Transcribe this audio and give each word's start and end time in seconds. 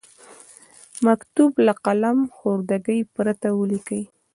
مکتوب 1.05 1.51
له 1.65 1.73
قلم 1.85 2.17
خوردګۍ 2.35 2.99
پرته 3.15 3.47
ولیکئ. 3.59 4.03